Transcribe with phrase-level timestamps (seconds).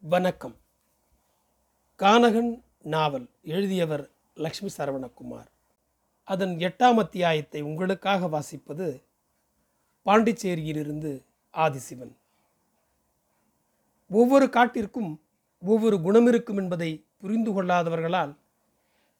[0.00, 0.56] வணக்கம்.
[1.98, 5.46] கானகன் நாவல் எழுதியவர் லக்ஷ்மி சரவணகுமார்.
[6.24, 9.02] அதன் எட்டாம் அத்தியாயத்தை உங்களுக்காக வாசிப்பது
[10.04, 11.22] பாண்டிச்சேரியிலிருந்து
[11.52, 12.12] ஆதிசிவன்.
[14.10, 15.20] ஒவ்வொரு காட்டிற்கும்
[15.60, 18.36] ஒவ்வொரு குணம் இருக்கும் என்பதை புரிந்து கொள்ளாதவர்களால்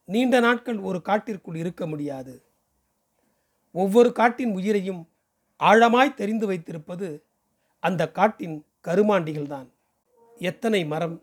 [0.05, 2.43] நீண்ட நாட்கள் ஒரு காட்டிற்குள் இருக்க முடியாது.
[3.73, 5.09] ஒவ்வொரு காட்டின் உயிரையும்
[5.61, 7.23] ஆழமாய் தெரிந்து வைத்திருப்பது
[7.81, 9.75] அந்த காட்டின் கருமாண்டிகள்தான்.
[10.39, 11.23] எத்தனை மரம்?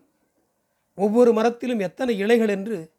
[0.94, 2.92] ஒவ்வொரு மரத்திலும் எத்தனை இலைகள் என்று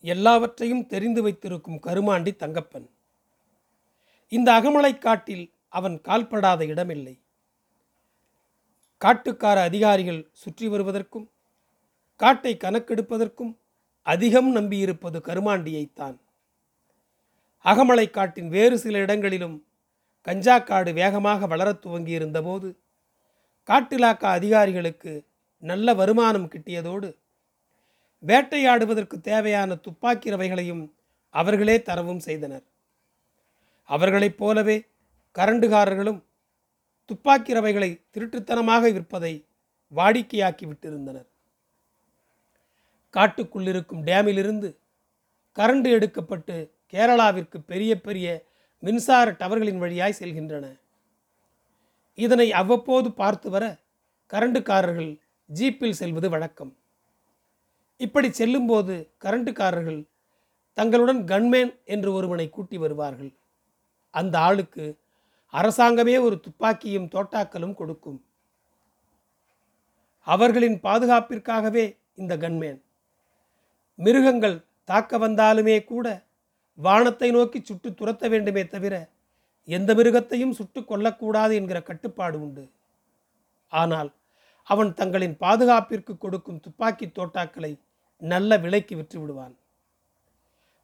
[0.00, 2.90] எல்லாவற்றையும் தெரிந்து வைத்திருக்கும் கருமாண்டி தங்கப்பன்.
[4.28, 7.22] இந்த அகமலை காட்டில் அவன் கால்படாத இடமில்லை.
[8.98, 11.30] காட்டுக்கார அதிகாரிகள் சுற்றி வருவதற்கும்
[12.16, 13.56] காட்டை கணக்கெடுப்பதற்கும்
[14.02, 16.18] அதிகம் நம்பியிருப்பது கருமாண்டியைத்தான்.
[17.64, 19.66] அகமலை காட்டின் வேறு சில இடங்களிலும்
[20.20, 22.76] கஞ்சா காடு வேகமாக வளரத் துவங்கியிருந்தபோது
[23.68, 25.26] காட்டிலாக்கா அதிகாரிகளுக்கு
[25.58, 27.16] நல்ல வருமானம் கிட்டியதோடு
[28.22, 30.92] வேட்டையாடுவதற்கு தேவையான துப்பாக்கி ரவைகளையும்
[31.30, 32.62] அவர்களே தரவும் செய்தனர்.
[33.82, 34.76] அவர்களைப் போலவே
[35.34, 36.20] கரண்டுகாரர்களும்
[37.04, 39.44] துப்பாக்கி ரவைகளை திருட்டுத்தனமாக விற்பதை
[39.92, 41.26] வாடிக்கையாக்கி விட்டிருந்தனர்.
[43.14, 44.76] காட்டுக்குள்ளிருக்கும் டேமிலிருந்து
[45.56, 48.46] கரண்டு எடுக்கப்பட்டு கேரளாவிற்கு பெரிய பெரிய
[48.78, 50.66] மின்சார டவர்களின் வழியாய் செல்கின்றன.
[52.14, 53.64] இதனை அவ்வப்போது பார்த்து வர
[54.32, 55.20] கரண்டுக்காரர்கள்
[55.50, 56.76] ஜீப்பில் செல்வது வழக்கம்.
[57.96, 60.06] இப்படி செல்லும்போது கரண்டுக்காரர்கள்
[60.72, 63.32] தங்களுடன் கன்மேன் என்று ஒருவனை கூட்டி வருவார்கள்.
[64.10, 64.98] அந்த ஆளுக்கு
[65.54, 68.24] அரசாங்கமே ஒரு துப்பாக்கியும் தோட்டாக்களும் கொடுக்கும்.
[70.26, 71.84] அவர்களின் பாதுகாப்பிற்காகவே
[72.14, 72.78] இந்த கன்மேன்.
[73.94, 76.06] மிருகங்கள் தாக்க வந்தாலுமே கூட
[76.74, 78.94] வானத்தை நோக்கி சுட்டு துரத்த வேண்டுமே தவிர
[79.68, 82.68] எந்த மிருகத்தையும் சுட்டு கொல்லக்கூடாது என்கிற கட்டுப்பாடு உண்டு.
[83.68, 84.10] ஆனால்
[84.62, 87.78] அவன் தங்களின் பாதுகாப்பிற்கு கொடுக்கும் துப்பாக்கி தோட்டாக்களை
[88.18, 89.54] நல்ல விலைக்கு விற்று விடுவான்.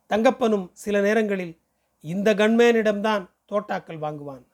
[0.09, 1.59] தங்கப்பனும் சில நேரங்களில்
[2.01, 4.45] இந்த கண்மேனிடம்தான் தோட்டாக்கள் வாங்குவான்.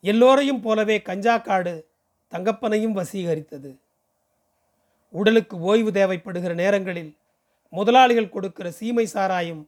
[0.00, 1.88] எல்லோரையும் போலவே கஞ்சா காடு
[2.32, 3.78] தங்கப்பனையும் வசீகரித்தது.
[5.10, 7.16] உடலுக்கு ஓய்வு தேவைப்படுகிற நேரங்களில்
[7.68, 9.62] முதலாளிகள் கொடுக்கிற சீமை சாராயம்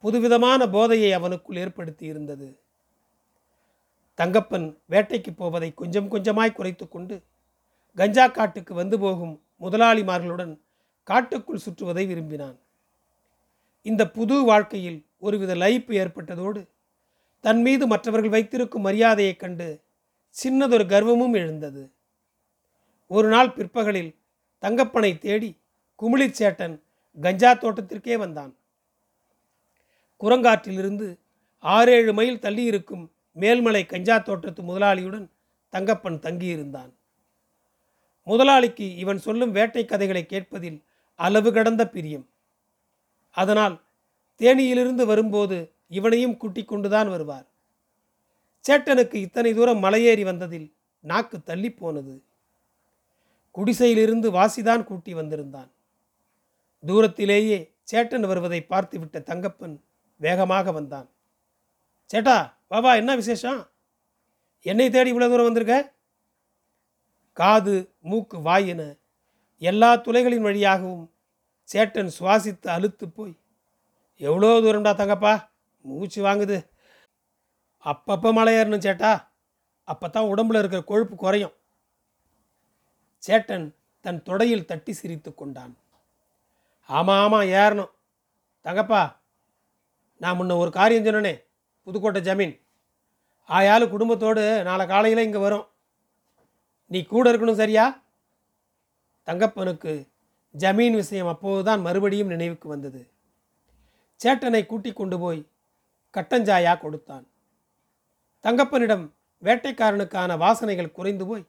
[0.00, 2.60] புதுவிதமான போதையை அவனுக்குள் ஏற்படுத்தி இருந்தது
[4.18, 7.22] தங்கப்பன் வேட்டைக்கு போவதை கொஞ்சம் கொஞ்சமாய் குறைத்து கொண்டு
[7.94, 10.60] கஞ்சா காட்டுக்கு வந்து போகும் முதலாளிமார்களுடன்
[11.02, 12.58] காட்டுக்குள் சுற்றுவதை விரும்பினான்.
[13.82, 16.66] இந்த புது வாழ்க்கையில் ஒருவித லைப்பு ஏற்பட்டதோடு
[17.40, 19.80] தன் மீது மற்றவர்கள் வைத்திருக்கும் மரியாதையைக் கண்டு
[20.44, 21.90] சின்னதொரு கர்வமும் எழுந்தது.
[23.06, 24.16] ஒரு நாள் பிற்பகலில்
[24.58, 25.56] தங்கப்பனை தேடி
[26.02, 26.80] குமிழிச்சேட்டன்
[27.20, 28.54] கஞ்சா தோட்டத்திற்கே வந்தான்.
[30.20, 31.16] குரங்காற்றிலிருந்து
[31.58, 35.26] ஆறேழு மைல் தள்ளி இருக்கும் மேல்மலை கஞ்சா தோட்டத்து முதலாளியுடன்
[35.72, 36.90] தங்கப்பன் தங்கியிருந்தான்.
[38.24, 40.82] முதலாளிக்கு இவன் சொல்லும் வேட்டை கதைகளை கேட்பதில்
[41.14, 42.28] அளவு கடந்த பிரியம்.
[43.30, 43.80] அதனால்
[44.38, 47.46] தேனியிலிருந்து வரும்போது இவனையும் கூட்டிக் கொண்டுதான் வருவார்.
[48.68, 52.22] சேட்டனுக்கு இத்தனை தூரம் மலையேறி வந்ததில் நாக்கு தள்ளி போனது.
[53.54, 55.70] குடிசையிலிருந்து வாசிதான் கூட்டி வந்திருந்தான்.
[56.86, 59.76] தூரத்திலேயே சேட்டன் வருவதை பார்த்துவிட்ட தங்கப்பன்
[60.20, 61.08] வேகமாக வந்தான்.
[62.10, 62.36] சேட்டா
[62.66, 63.60] பாபா என்ன விசேஷம்?
[64.62, 65.94] என்னை தேடி இவ்வளோ தூரம் வந்திருக்க?
[67.32, 68.82] காது மூக்கு வாய் என
[69.58, 71.14] எல்லா துளைகளின் வழியாகவும்
[71.72, 73.34] சேட்டன் சுவாசித்து அழுத்து போய்
[74.16, 75.48] எவ்வளோ தூரம்டா தங்கப்பா?
[75.80, 76.70] மூச்சு வாங்குது.
[77.84, 79.12] அப்பப்போ மலை ஏறணும் சேட்டா.
[79.84, 81.54] அப்போ தான் உடம்புல இருக்கிற கொழுப்பு குறையும்.
[83.26, 83.66] சேட்டன்
[84.00, 85.76] தன் தொடையில் தட்டி சிரித்து கொண்டான்.
[86.84, 87.90] ஆமாம் ஆமாம் ஏறணும்.
[88.64, 89.19] தங்கப்பா
[90.22, 91.34] நான் முன்ன ஒரு காரியம் சொன்னனே
[91.82, 92.54] புதுக்கோட்டை ஜமீன்.
[93.48, 95.66] ஆயாலு குடும்பத்தோடு நாளை காலையில் இங்கே வரும்.
[96.86, 98.02] நீ கூட இருக்கணும் சரியா?
[99.26, 99.92] தங்கப்பனுக்கு
[100.54, 103.10] ஜமீன் விஷயம் அப்போதுதான் மறுபடியும் நினைவுக்கு வந்தது.
[104.20, 105.40] சேட்டனை கூட்டி கொண்டு போய்
[106.14, 107.26] கட்டஞ்சாயா கொடுத்தான்.
[108.44, 109.04] தங்கப்பனிடம்
[109.42, 111.44] வேட்டைக்காரனுக்கான வாசனைகள் குறைந்து போய்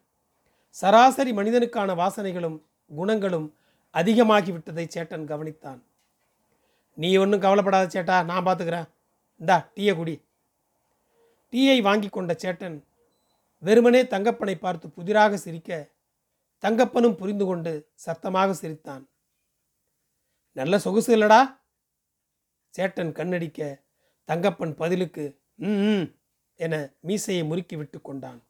[0.68, 2.58] சராசரி மனிதனுக்கான வாசனைகளும்
[2.94, 3.48] குணங்களும்
[3.94, 5.80] அதிகமாகிவிட்டதை சேட்டன் கவனித்தான்.
[6.98, 8.88] நீ ஒன்றும் கவலைப்படாத சேட்டா நான் பார்த்துக்கிறேன்
[9.40, 10.14] இந்தா டீயை குடி.
[11.52, 12.76] டீயை வாங்கி கொண்ட சேட்டன்
[13.62, 15.70] வெறுமனே தங்கப்பனை பார்த்து புதிராக சிரிக்க
[16.64, 17.72] தங்கப்பனும் புரிந்து கொண்டு
[18.04, 19.02] சத்தமாக சிரித்தான்.
[20.56, 21.40] நல்ல சொகுசு இல்லடா.
[22.74, 23.60] சேட்டன் கண்ணடிக்க
[24.28, 25.24] தங்கப்பன் பதிலுக்கு
[25.68, 26.06] ம் ம்
[26.60, 26.74] என
[27.08, 28.40] மீசையை முறுக்கி விட்டு கொண்டான்.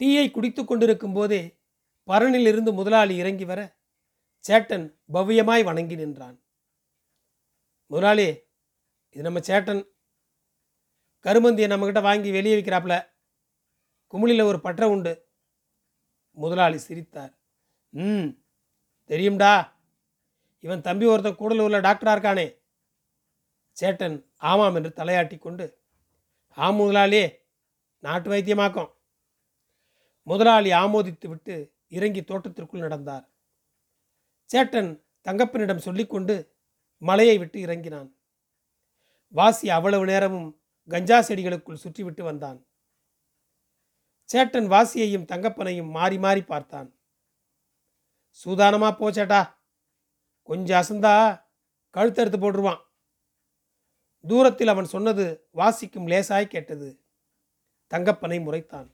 [0.00, 1.42] டீயை குடித்து கொண்டிருக்கும் போதே
[2.08, 3.60] பரனிலிருந்து முதலாளி இறங்கி வர
[4.44, 6.36] சேட்டன் பவ்யமாய் வணங்கி நின்றான்.
[7.90, 8.26] முதலாளி
[9.14, 9.82] இது நம்ம சேட்டன்.
[11.24, 12.94] கருமந்தியை நம்மக்கிட்ட வாங்கி வெளியே விற்கிறாப்புல
[14.12, 15.12] குமிழியில் ஒரு பற்ற உண்டு.
[16.38, 17.32] முதலாளி சிரித்தார்.
[17.92, 18.28] ம்
[19.10, 19.52] தெரியும்டா.
[20.64, 22.46] இவன் தம்பி ஒருத்தன் கூடலூரில் டாக்டராக இருக்கானே.
[23.76, 24.16] சேட்டன்
[24.50, 25.66] ஆமாம் என்று தலையாட்டி கொண்டு
[26.58, 27.22] ஆ முதலாளி
[28.04, 28.90] நாட்டு வைத்தியமாக்கும்.
[30.26, 31.54] முதலாளி ஆமோதித்து விட்டு
[31.96, 33.24] இறங்கி தோட்டத்திற்குள் நடந்தார்.
[34.50, 34.90] சேட்டன்
[35.26, 36.34] தங்கப்பனிடம் சொல்லிக்கொண்டு
[36.98, 38.16] மலையை விட்டு இறங்கினான்.
[39.28, 42.66] வாசி அவ்வளவு நேரமும் கஞ்சா செடிகளுக்குள் சுற்றிவிட்டு வந்தான்.
[44.32, 46.98] சேட்டன் வாசியையும் தங்கப்பனையும் மாறி மாறி பார்த்தான்.
[48.44, 49.54] சூதானமா போச்சேட்டா
[50.42, 51.44] கொஞ்சம் அசந்தா.
[51.94, 52.80] கழுத்தறுத்து போட்டுருவான்.
[54.24, 57.04] தூரத்தில் அவன் சொன்னது வாசிக்கும் லேசாய் கேட்டது.
[57.86, 58.88] தங்கப்பனை முறைத்தான்.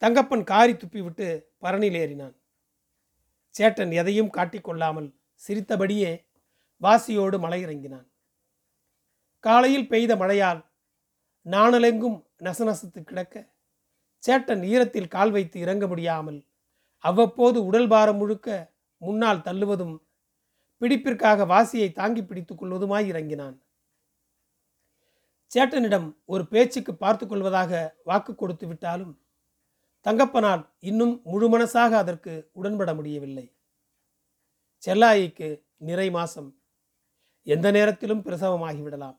[0.00, 2.34] தங்கப்பன் காரி துப்பிவிட்டு பரணியில் ஏறினான்.
[3.58, 6.26] சேட்டன் எதையும் காட்டிக்கொள்ளாமல் சிரித்தபடியே
[6.80, 8.06] வாசியோடு மலை இறங்கினான்
[9.44, 10.60] காலையில் பெய்த மழையால்
[11.46, 13.34] நாணலெங்கும் நசநசத்து கிடக்க
[14.22, 16.40] சேட்டன் ஈரத்தில் கால் வைத்து இறங்க முடியாமல்
[17.04, 18.48] அவ்வப்போது உடல் பாரம் முழுக்க
[19.02, 19.96] முன்னால் தள்ளுவதும்
[20.80, 23.56] பிடிப்பிற்காக வாசியை தாங்கி பிடித்துக் கொள்வதுமாய் இறங்கினான்.
[25.50, 27.72] சேட்டனிடம் ஒரு பேச்சுக்கு பார்த்து கொள்வதாக
[28.04, 29.12] வாக்கு கொடுத்து விட்டாலும்
[30.06, 33.46] தங்கப்பனால் இன்னும் முழு மனசாக அதற்கு உடன்பட முடியவில்லை.
[34.82, 35.48] செல்லாயிக்கு
[35.88, 36.50] நிறை மாசம்
[37.46, 39.16] எந்த நேரத்திலும் பிரசவமாகிவிடலாம்.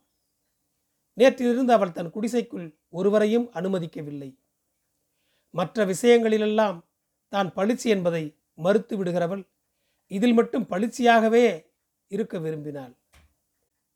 [1.17, 4.37] நேற்றிலிருந்து அவள் தன் குடிசைக்குள் ஒருவரையும் அனுமதிக்கவில்லை.
[5.49, 6.85] மற்ற விஷயங்களிலெல்லாம்
[7.27, 9.47] தான் பளிச்சு என்பதை மறுத்து விடுகிறவள்
[10.07, 11.65] இதில் மட்டும் பளிச்சியாகவே
[12.07, 12.97] இருக்க விரும்பினாள்.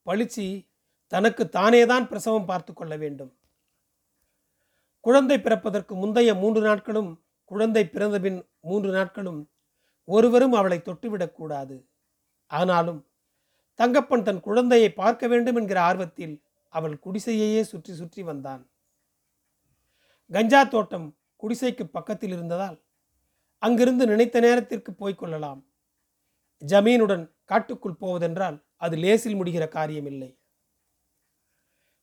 [0.06, 0.68] பளிச்சி
[1.08, 3.38] தனக்கு தானேதான் பிரசவம் பார்த்து கொள்ள வேண்டும்.
[5.00, 9.52] குழந்தை பிறப்பதற்கு முந்தைய மூன்று நாட்களும் குழந்தை பிறந்தபின் மூன்று நாட்களும்
[10.06, 11.86] ஒருவரும் அவளை தொட்டுவிடக்கூடாது.
[12.48, 13.09] ஆனாலும்
[13.80, 18.70] தங்கப்பன் தன் குழந்தையை பார்க்க வேண்டும் என்கிற ஆர்வத்தில் அவள் குடிசையையே சுற்றி சுற்றி வந்தான்.
[20.32, 22.84] கஞ்சா தோட்டம் குடிசைக்கு பக்கத்தில் இருந்ததால்
[23.58, 25.62] அங்கிருந்து நினைத்த நேரத்திற்கு போய்க்கொள்ளலாம்
[26.68, 30.38] ஜமீனுடன் காட்டுக்குள் போவதென்றால் அது லேசில் முடிகிற காரியமில்லை.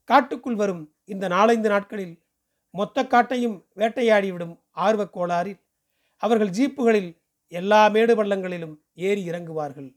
[0.04, 2.22] காட்டுக்குள் வரும் இந்த நாலைந்து நாட்களில்
[2.70, 5.60] மொத்த காட்டையும் வேட்டையாடிவிடும் ஆர்வக் கோளாறில்
[6.22, 7.10] அவர்கள் ஜீப்புகளில்
[7.52, 9.96] எல்லா மேடு பள்ளங்களிலும் ஏறி இறங்குவார்கள்.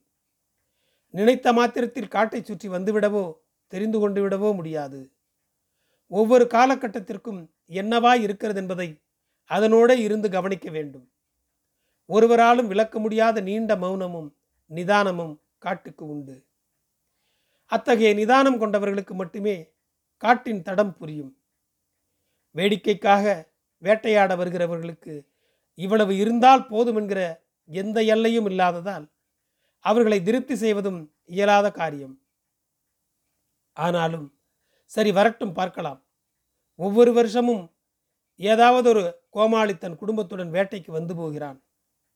[1.14, 3.24] நினைத்த மாத்திரத்தில் காட்டை சுற்றி வந்துவிடவோ
[3.68, 5.00] தெரிந்து கொண்டு விடவோ முடியாது.
[6.12, 7.42] ஒவ்வொரு காலகட்டத்திற்கும்
[7.72, 8.90] என்னவா இருக்கிறது என்பதை
[9.50, 11.06] அதனோட இருந்து கவனிக்க வேண்டும்.
[12.10, 14.30] ஒருவராலும் விளக்க முடியாத நீண்ட மௌனமும்
[14.72, 16.36] நிதானமும் காட்டுக்கு உண்டு.
[17.72, 19.56] அத்தகைய நிதானம் கொண்டவர்களுக்கு மட்டுமே
[20.24, 21.34] காட்டின் தடம் புரியும்.
[22.56, 23.26] வேடிக்கைக்காக
[23.84, 25.14] வேட்டையாட வருகிறவர்களுக்கு
[25.78, 27.22] இவ்வளவு இருந்தால் போதும் என்கிற
[27.70, 29.06] எந்த எல்லையும் இல்லாததால்
[29.80, 32.22] அவர்களை திருப்தி செய்வதும் இயலாத காரியம்.
[33.74, 34.40] ஆனாலும்
[34.86, 36.06] சரி வரட்டும் பார்க்கலாம்.
[36.76, 37.72] ஒவ்வொரு வருஷமும்
[38.36, 41.64] ஏதாவது ஒரு கோமாளி தன் குடும்பத்துடன் வேட்டைக்கு வந்து போகிறான்.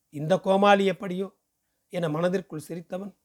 [0.09, 1.33] இந்த கோமாளி எப்படியோ?
[1.89, 3.15] என மனதிற்குள் சிரித்தவன்.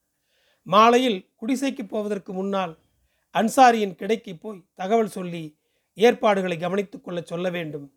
[0.63, 2.79] மாலையில் குடிசைக்கு போவதற்கு முன்னால்
[3.33, 5.59] அன்சாரியின் கிடைக்கு போய் தகவல் சொல்லி
[5.93, 7.93] ஏற்பாடுகளை கவனித்துக் கொள்ள சொல்ல வேண்டும்.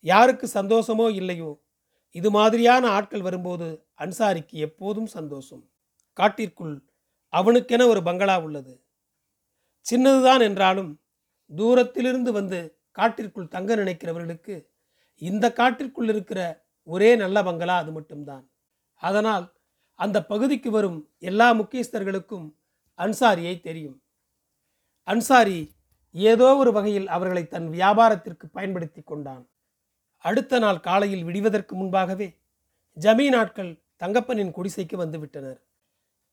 [0.00, 1.62] யாருக்கு சந்தோஷமோ இல்லையோ?
[2.10, 5.64] இது மாதிரியான ஆட்கள் வரும்போது அன்சாரிக்கு எப்போதும் சந்தோஷம்.
[6.12, 6.88] காட்டிற்குள்
[7.28, 8.84] அவனுக்கென ஒரு பங்களா உள்ளது.
[9.80, 11.00] சின்னதுதான் என்றாலும்
[11.50, 14.68] தூரத்திலிருந்து வந்து காட்டிற்குள் தங்க நினைக்கிறவர்களுக்கு
[15.18, 16.40] இந்த காட்டிற்குள் இருக்கிற
[16.82, 18.50] ஒரே நல்ல பங்களா அது மட்டும்தான்.
[18.94, 19.54] அதனால்
[19.94, 22.46] அந்த பகுதிக்கு வரும் எல்லா முக்கியஸ்தர்களுக்கும்
[22.98, 24.02] அன்சாரியை தெரியும்.
[25.02, 25.76] அன்சாரி
[26.10, 29.48] ஏதோ ஒரு வகையில் அவர்களை தன் வியாபாரத்திற்கு பயன்படுத்தி கொண்டான்.
[30.18, 32.28] அடுத்த நாள் காலையில் விடிவதற்கு முன்பாகவே
[32.96, 35.60] ஜமீன் ஆட்கள் தங்கப்பனின் குடிசைக்கு வந்து விட்டனர்.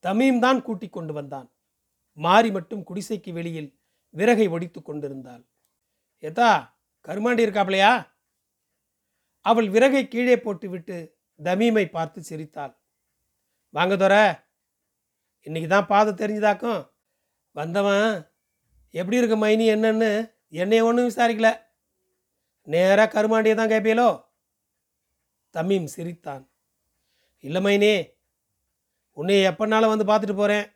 [0.04, 1.48] தமீம் தான் கூட்டிக் கொண்டு வந்தான்.
[2.12, 3.78] மாறி மட்டும் குடிசைக்கு வெளியில்
[4.12, 5.42] விறகை ஒடித்து கொண்டிருந்தாள்.
[6.18, 7.92] ஏதா கருமாண்டி இருக்காப்லையா?
[9.40, 12.74] அவள் விறகை கீழே போட்டுவிட்டு தமீமை பார்த்து சிரித்தாள்.
[13.70, 14.44] வாங்க தோற
[15.42, 16.82] இன்னைக்கு தான் பாதை தெரிஞ்சுதாக்கும்.
[17.50, 18.28] வந்தவன்
[18.90, 20.10] எப்படி இருக்கு மைனி என்னன்னு
[20.48, 21.50] என்னைய ஒன்றும் விசாரிக்கல.
[22.62, 24.10] நேராக கருமாண்டியை தான் கேட்பீலோ
[25.54, 26.51] தமீம் சிரித்தான்.
[27.44, 27.92] இல்லை மைனி
[29.16, 30.66] உன்னை எப்போனாலும் வந்து பார்த்துட்டு போகிறேன்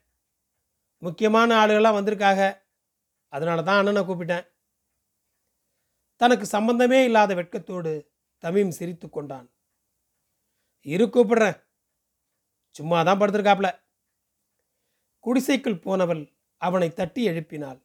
[1.03, 2.41] முக்கியமான ஆளுகள்லாம் வந்திருக்காக
[3.33, 4.47] அதனால தான் அண்ணனை கூப்பிட்டேன்.
[6.21, 7.93] தனக்கு சம்பந்தமே இல்லாத வெட்கத்தோடு
[8.43, 9.49] தமிம் சிரித்து கொண்டான்.
[10.87, 11.59] இரு கூப்பிடுறேன்.
[12.77, 13.69] சும்மா தான் படுத்திருக்காப்ல.
[15.25, 16.23] குடிசைக்குள் போனவள்
[16.61, 17.81] அவனை தட்டி எழுப்பினாள்.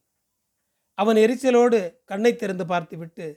[0.93, 3.27] அவன் எரிச்சலோடு கண்ணை திறந்து பார்த்துவிட்டு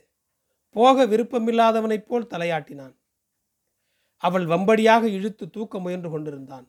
[0.75, 2.95] போக விருப்பமில்லாதவனைப் போல் தலையாட்டினான்.
[4.25, 6.67] அவள் வம்படியாக இழுத்து தூக்க முயன்று கொண்டிருந்தான்.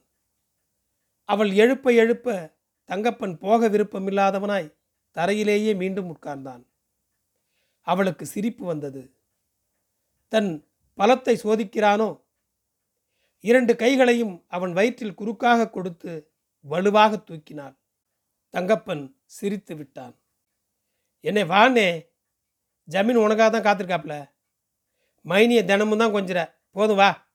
[1.29, 2.55] அவள் எழுப்ப எழுப்ப
[2.89, 4.75] தங்கப்பன் போக விருப்பமில்லாதவனாய்
[5.15, 6.63] தரையிலேயே மீண்டும் உட்கார்ந்தான்.
[7.81, 9.01] அவளுக்கு சிரிப்பு வந்தது.
[10.27, 10.51] தன்
[10.97, 12.21] பலத்தை சோதிக்கிறானோ?
[13.39, 16.11] இரண்டு கைகளையும் அவன் வயிற்றில் குறுக்காக கொடுத்து
[16.65, 17.75] வலுவாக தூக்கினாள்.
[18.53, 20.15] தங்கப்பன் சிரித்து விட்டான்.
[21.23, 21.87] என்னை வானே
[22.89, 24.15] ஜமீன் உனக்காக தான் காத்திருக்காப்ல.
[25.25, 26.39] மைனியை தினமும் தான் கொஞ்சிற.
[26.71, 27.26] போதும் வா.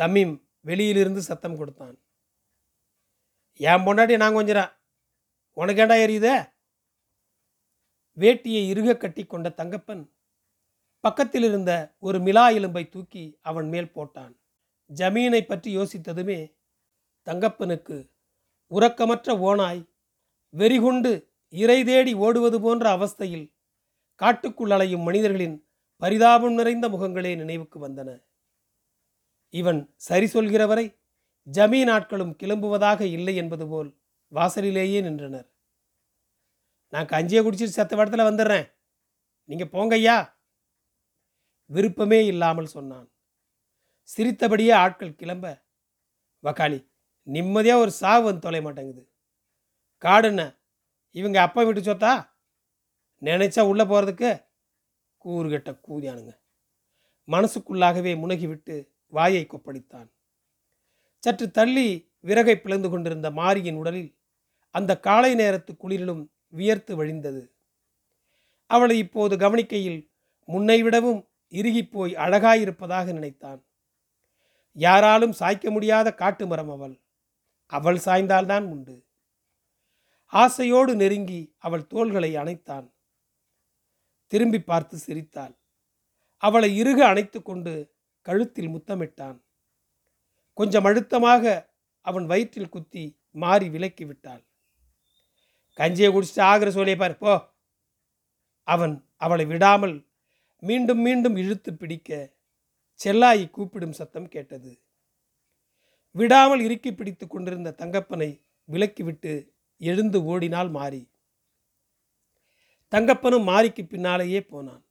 [0.00, 1.96] தம்மீம் வெளியிலிருந்து சத்தம் கொடுத்தான்.
[3.60, 4.70] என் பொண்டாட்டி நான் கொஞ்சிறேன்
[5.56, 6.34] உனக்கேண்டா எரியுதே?
[8.16, 10.02] வேட்டியை இறுக கட்டி கொண்ட தங்கப்பன்
[11.00, 14.32] பக்கத்தில் இருந்த ஒரு மிலா எலும்பை தூக்கி அவன் மேல் போட்டான்.
[14.90, 16.40] ஜமீனை பற்றி யோசித்ததுமே
[17.26, 17.96] தங்கப்பனுக்கு
[18.70, 19.82] உறக்கமற்ற ஓனாய்
[20.54, 21.12] வெறிகொண்டு
[21.48, 23.46] இறை தேடி ஓடுவது போன்ற அவஸ்தையில்
[24.20, 25.56] காட்டுக்குள் அலையும் மனிதர்களின்
[26.02, 28.10] பரிதாபம் நிறைந்த முகங்களே நினைவுக்கு வந்தன.
[29.50, 30.98] இவன் சரி சொல்கிறவரை
[31.46, 33.98] ஜமீன் நாட்களும் கிளம்புவதாக இல்லை என்பது போல்
[34.32, 35.48] வாசலிலேயே நின்றனர்.
[36.88, 38.66] நான் கஞ்சியை குடிச்சிட்டு செத்த இடத்துல வந்துடுறேன்.
[39.44, 40.16] நீங்கள் போங்கய்யா
[41.70, 43.08] விருப்பமே இல்லாமல் சொன்னான்.
[44.02, 45.46] சிரித்தபடியே ஆட்கள் கிளம்ப.
[46.44, 46.78] வக்காளி
[47.22, 49.02] நிம்மதியாக ஒரு சாவு வந்து தொலை மாட்டேங்குது.
[50.04, 50.42] காடுன்ன
[51.10, 52.12] இவங்க அப்பா வீட்டு சொத்தா?
[53.22, 54.30] நினைச்சா உள்ளே போகிறதுக்கு
[55.24, 56.32] கூறுகட்ட கூதியானுங்க.
[57.28, 58.76] மனசுக்குள்ளாகவே முனகிவிட்டு
[59.10, 60.08] வாயை கொப்பளித்தான்.
[61.18, 64.18] சற்று தள்ளி விறகை பிளந்து கொண்டிருந்த மாரியின் உடலில்
[64.70, 67.50] அந்த காலை நேரத்து குளிரிலும் வியர்த்து வழிந்தது.
[68.66, 70.10] அவளை இப்போது கவனிக்கையில்
[70.46, 73.64] முன்னை விடவும் இறுகிப்போய் அழகாயிருப்பதாக நினைத்தான்.
[74.72, 77.00] யாராலும் சாய்க்க முடியாத காட்டு மரம் அவள்.
[77.66, 79.06] அவள் சாய்ந்தால்தான் உண்டு.
[80.26, 82.90] ஆசையோடு நெருங்கி அவள் தோள்களை அணைத்தான்.
[84.26, 85.58] திரும்பி பார்த்து சிரித்தாள்.
[86.36, 87.94] அவளை இறுக அணைத்து கொண்டு
[88.30, 89.38] கழுத்தில் முத்தமிட்டான்.
[90.58, 91.44] கொஞ்சம் அழுத்தமாக
[92.00, 94.42] அவன் வயிற்றில் குத்தி மாறி விலக்கி விட்டாள்.
[95.78, 97.32] கஞ்சியை குடிச்சிட்டு ஆகிற சோழியை பார் போ.
[98.62, 99.94] அவன் அவளை விடாமல்
[100.62, 102.36] மீண்டும் மீண்டும் இழுத்து பிடிக்க
[103.00, 104.72] செல்லாயி கூப்பிடும் சத்தம் கேட்டது.
[106.10, 108.30] விடாமல் இறுக்கி பிடித்து கொண்டிருந்த தங்கப்பனை
[108.68, 109.32] விலக்கிவிட்டு
[109.76, 111.02] எழுந்து ஓடினால் மாறி.
[112.92, 114.82] தங்கப்பனும் மாரிக்கு பின்னாலேயே போனான்.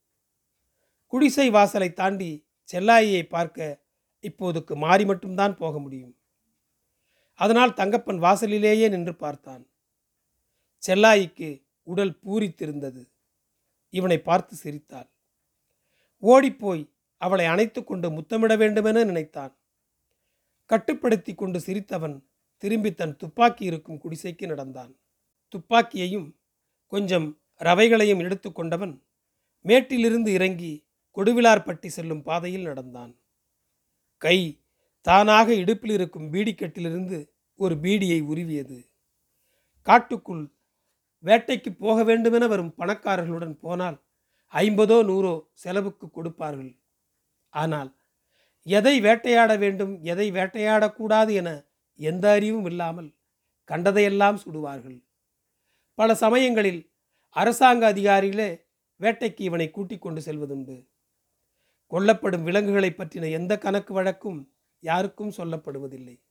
[1.14, 2.32] குடிசை வாசலை தாண்டி
[2.74, 3.84] செல்லாயியை பார்க்க
[4.22, 6.18] இப்போதுக்கு மாறி மட்டும்தான் போக முடியும்.
[7.34, 9.68] அதனால் தங்கப்பன் வாசலிலேயே நின்று பார்த்தான்.
[10.88, 13.10] செல்லாயிக்கு உடல் பூரித்திருந்தது.
[13.90, 15.10] இவனை பார்த்து சிரித்தாள்.
[16.18, 19.58] ஓடிப்போய் அவளை அணைத்து கொண்டு முத்தமிட வேண்டுமென நினைத்தான்.
[20.66, 22.24] கட்டுப்படுத்தி கொண்டு சிரித்தவன்
[22.58, 25.00] திரும்பி தன் துப்பாக்கி இருக்கும் குடிசைக்கு நடந்தான்.
[25.54, 26.36] துப்பாக்கியையும்
[26.88, 29.04] கொஞ்சம் ரவைகளையும் எடுத்துக்கொண்டவன்
[29.66, 33.12] மேட்டிலிருந்து இறங்கி கொடுவிலார்பட்டி செல்லும் பாதையில் நடந்தான்.
[34.22, 34.38] கை
[35.06, 37.18] தானாக இடுப்பில் இருக்கும் பீடிக்கட்டிலிருந்து
[37.60, 38.78] ஒரு பீடியை உருவியது.
[39.88, 40.44] காட்டுக்குள்
[41.24, 43.98] வேட்டைக்கு போக வேண்டுமென வரும் பணக்காரர்களுடன் போனால்
[44.54, 46.72] ஐம்பதோ நூறோ செலவுக்கு கொடுப்பார்கள்.
[47.54, 47.90] ஆனால்
[48.68, 51.50] எதை வேட்டையாட வேண்டும் எதை வேட்டையாடக்கூடாது என
[52.00, 53.10] எந்த அறிவும் இல்லாமல்
[53.70, 54.98] கண்டதையெல்லாம் சுடுவார்கள்.
[56.00, 56.82] பல சமயங்களில்
[57.36, 58.50] அரசாங்க அதிகாரிகளே
[59.02, 60.76] வேட்டைக்கு இவனை கூட்டிக் கொண்டு செல்வதுண்டு.
[61.92, 66.22] கொல்லப்படும் விலங்குகளை பற்றின எந்த கணக்கு வழக்கும் யாருக்கும் சொல்லப்படுவதில்லை.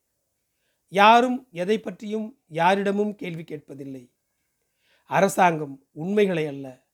[0.88, 4.10] யாரும் எதை பற்றியும் யாரிடமும் கேள்வி கேட்பதில்லை.
[5.04, 6.86] அரசாங்கம் உண்மைகளை அல்ல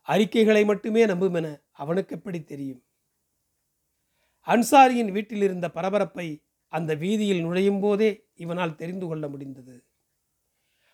[0.00, 2.84] அறிக்கைகளை மட்டுமே நம்பும் என அவனுக்கு எப்படி தெரியும்?
[4.46, 9.84] அன்சாரியின் வீட்டில் இருந்த பரபரப்பை அந்த வீதியில் நுழையும் போதே இவனால் தெரிந்து கொள்ள முடிந்தது.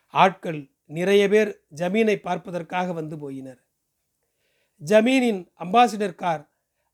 [0.07, 3.61] ஆட்கள் நிறைய பேர் ஜமீனை பார்ப்பதற்காக வந்து போயினர்.
[4.85, 6.50] ஜமீனின் அம்பாசிடர் கார்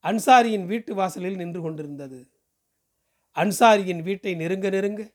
[0.09, 2.31] அன்சாரியின் வீட்டு வாசலில் நின்று கொண்டிருந்தது.
[3.33, 5.15] அன்சாரியின் வீட்டை நெருங்க நெருங்க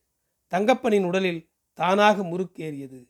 [0.50, 3.10] தங்கப்பனின் உடலில் தானாக முறுக்கேறியது.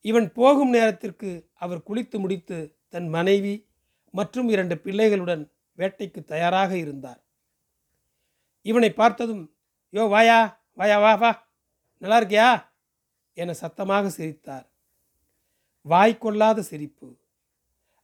[0.00, 3.68] இவன் போகும் நேரத்திற்கு அவர் குளித்து முடித்து தன் மனைவி
[4.10, 7.24] மற்றும் இரண்டு பிள்ளைகளுடன் வேட்டைக்கு தயாராக இருந்தார்.
[8.62, 9.54] இவனை பார்த்ததும்
[9.92, 11.48] யோ வாயா வாயா வா வா
[11.98, 12.72] நல்லா இருக்கியா
[13.32, 14.66] என சத்தமாக சிரித்தார்.
[15.82, 17.19] வாய்க்கொள்ளாத சிரிப்பு.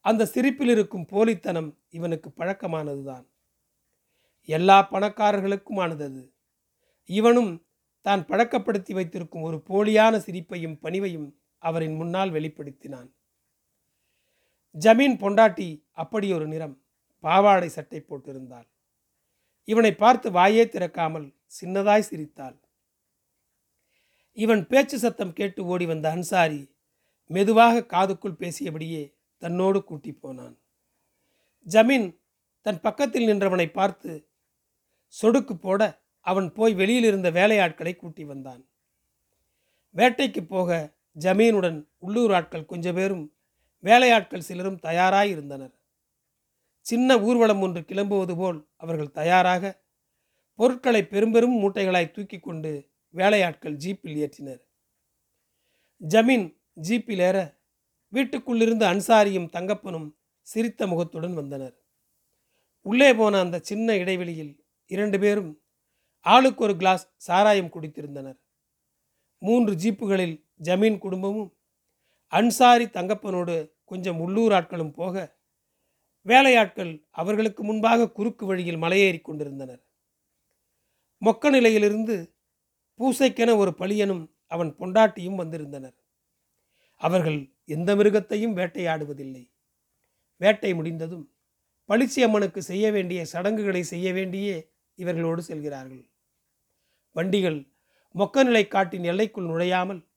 [0.07, 3.25] அந்த சிரிப்பில் இருக்கும் போலித்தனம் இவனுக்கு பழக்கமானதுதான்.
[4.49, 6.25] எல்லா பணக்காரர்களுக்குமானது அது
[7.11, 7.53] இவனும்
[8.01, 11.29] தான் பழக்கப்படுத்தி வைத்திருக்கும் ஒரு போலியான சிரிப்பையும் பணிவையும்
[11.63, 13.09] அவரின் முன்னால் வெளிப்படுத்தினான்.
[14.75, 16.77] ஜமீன் பொண்டாட்டி அப்படி ஒரு நிறம்
[17.25, 18.69] பாவாடை சட்டை போட்டிருந்தாள்.
[19.69, 21.27] இவனை பார்த்து வாயே திறக்காமல்
[21.61, 22.57] சின்னதாய் சிரித்தாள்.
[24.39, 26.63] இவன் பேச்சு சத்தம் கேட்டு ஓடி வந்த அன்சாரி
[27.31, 29.05] மெதுவாக காதுக்குள் பேசியபடியே
[29.39, 30.59] தன்னோடு கூட்டி போனான்.
[31.65, 32.21] ஜமீன்
[32.61, 34.31] தன் பக்கத்தில் நின்றவனை பார்த்து
[35.23, 38.69] சொடுக்கு போட அவன் போய் வெளியில் இருந்த வேலையாட்களை கூட்டி வந்தான்.
[39.95, 43.35] வேட்டைக்கு போக ஜமீனுடன் உள்ளூர் ஆட்கள் கொஞ்ச பேரும்
[43.81, 45.75] வேலையாட்கள் சிலரும் தயாராய் இருந்தனர்.
[46.81, 49.85] சின்ன ஊர்வலம் ஒன்று கிளம்புவது போல் அவர்கள் தயாராக
[50.55, 54.63] பொருட்களை பெரும்பெரும் மூட்டைகளாய் தூக்கி கொண்டு வேலையாட்கள் ஜீப்பில் ஏற்றினர்.
[56.09, 57.56] ஜமீன் ஜீப்பில் ஏற
[58.13, 61.83] வீட்டுக்குள்ளிருந்து அன்சாரியும் தங்கப்பனும் சிரித்த முகத்துடன் வந்தனர்.
[62.83, 65.63] உள்ளே போன அந்த சின்ன இடைவெளியில் இரண்டு பேரும்
[66.21, 68.39] ஆளுக்கு ஒரு கிளாஸ் சாராயம் குடித்திருந்தனர்.
[69.39, 71.57] மூன்று ஜீப்புகளில் ஜமீன் குடும்பமும்
[72.27, 75.39] அன்சாரி தங்கப்பனோடு கொஞ்சம் உள்ளூர் ஆட்களும் போக
[76.23, 79.83] வேலையாட்கள் அவர்களுக்கு முன்பாக குறுக்கு வழியில் மலையேறி கொண்டிருந்தனர்.
[81.21, 82.35] மொக்க நிலையிலிருந்து
[82.99, 85.97] பூசைக்கென ஒரு பழியனும் அவன் பொண்டாட்டியும் வந்திருந்தனர்.
[86.97, 89.51] அவர்கள் எந்த மிருகத்தையும் வேட்டையாடுவதில்லை.
[90.37, 91.31] வேட்டை முடிந்ததும்
[91.89, 96.11] பளிச்சியம்மனுக்கு செய்ய வேண்டிய சடங்குகளை செய்ய வேண்டியே இவர்களோடு செல்கிறார்கள்.
[97.13, 97.75] வண்டிகள்
[98.15, 100.09] மொக்கநிலை காட்டின் எல்லைக்குள் நுழையாமல்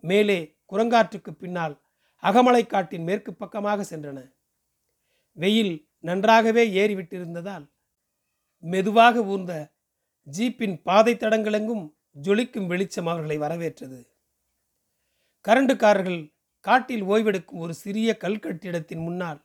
[0.00, 1.82] மேலே குரங்காற்றுக்கு பின்னால்
[2.22, 4.18] அகமலை காட்டின் மேற்கு பக்கமாக சென்றன.
[5.32, 7.70] வெயில் நன்றாகவே ஏறிவிட்டிருந்ததால்
[8.58, 9.74] மெதுவாக ஊர்ந்த
[10.26, 11.84] ஜீப்பின் பாதை தடங்களெங்கும்
[12.22, 14.00] ஜொலிக்கும் வெளிச்சம் அவர்களை வரவேற்றது.
[15.48, 16.20] கரண்டுக்காரர்கள்
[16.60, 19.40] காட்டில் ஓய்வெடுக்கும் ஒரு சிறிய கல்கட்டிடத்தின் முன்னால்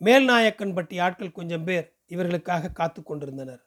[0.00, 3.62] மேல்நாயக்கன்பட்டி ஆட்கள் கொஞ்சம் பேர் இவர்களுக்காக காத்து கொண்டிருந்தனர்.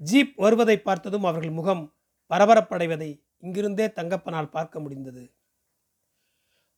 [0.00, 1.96] ஜீப் வருவதை பார்த்ததும் அவர்கள் முகம்
[2.30, 3.10] பரபரப்படைவதை
[3.42, 5.34] இங்கிருந்தே தங்கப்பனால் பார்க்க முடிந்தது.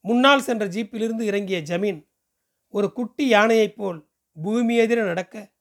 [0.00, 2.00] முன்னால் சென்ற ஜீப்பிலிருந்து இறங்கிய ஜமீன்
[2.74, 5.52] ஒரு குட்டி யானையைப் போல் பூமி எதிர நடக்க